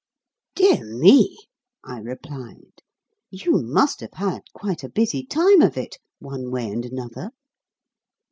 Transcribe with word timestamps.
"Dear 0.55 0.83
me!" 0.83 1.37
I 1.83 1.99
replied, 1.99 2.81
"you 3.29 3.61
must 3.61 3.99
have 3.99 4.13
had 4.13 4.41
quite 4.51 4.83
a 4.83 4.89
busy 4.89 5.23
time 5.23 5.61
of 5.61 5.77
it, 5.77 5.99
one 6.17 6.49
way 6.49 6.71
and 6.71 6.83
another." 6.83 7.29